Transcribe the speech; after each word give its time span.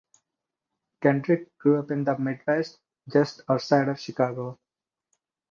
Kendrick 1.03 1.55
grew 1.59 1.77
up 1.77 1.91
in 1.91 2.03
the 2.05 2.17
Midwest 2.17 2.79
just 3.07 3.41
outside 3.47 3.87
of 3.87 3.99
Chicago. 3.99 4.57